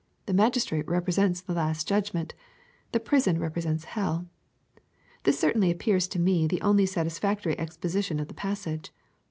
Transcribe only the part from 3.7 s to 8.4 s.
hell. This certainly appears to me the only satisfactory exposition of the